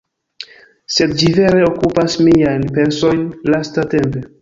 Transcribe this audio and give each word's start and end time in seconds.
Sed 0.95 1.13
ĝi 1.19 1.29
vere 1.35 1.61
okupas 1.69 2.17
miajn 2.31 2.69
pensojn 2.81 3.25
lastatempe 3.53 4.31